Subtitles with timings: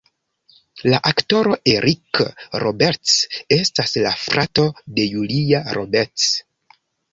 [0.93, 2.21] La aktoro Eric
[2.63, 3.19] Roberts
[3.59, 4.67] estas la frato
[4.99, 6.29] de Julia Roberts.